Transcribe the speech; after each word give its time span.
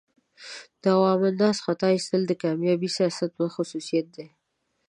د 0.81 0.83
عوام 0.95 1.21
الناس 1.29 1.57
خطا 1.65 1.87
ایستل 1.93 2.21
د 2.27 2.31
کامیاب 2.43 2.81
سیاست 2.95 3.31
خصوصیات 3.55 4.07
دي. 4.15 4.27